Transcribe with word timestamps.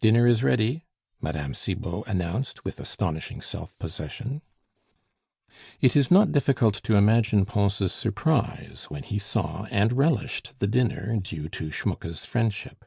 "Dinner 0.00 0.26
is 0.26 0.42
ready," 0.42 0.86
Mme. 1.20 1.52
Cibot 1.52 2.04
announced, 2.06 2.64
with 2.64 2.80
astonishing 2.80 3.42
self 3.42 3.78
possession. 3.78 4.40
It 5.82 5.94
is 5.94 6.10
not 6.10 6.32
difficult 6.32 6.76
to 6.82 6.96
imagine 6.96 7.44
Pons' 7.44 7.92
surprise 7.92 8.86
when 8.88 9.02
he 9.02 9.18
saw 9.18 9.66
and 9.70 9.92
relished 9.92 10.54
the 10.60 10.66
dinner 10.66 11.14
due 11.20 11.50
to 11.50 11.70
Schmucke's 11.70 12.24
friendship. 12.24 12.86